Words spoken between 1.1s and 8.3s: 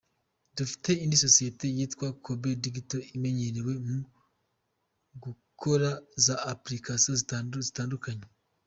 sosiyete yitwa Kobe Digital imenyerewe mu gukora za applications zitandukanye.